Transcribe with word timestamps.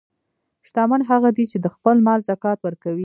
شتمن 0.67 1.01
هغه 1.11 1.29
دی 1.37 1.45
چې 1.51 1.57
د 1.59 1.67
خپل 1.75 1.95
مال 2.05 2.19
زکات 2.29 2.59
ورکوي. 2.63 2.99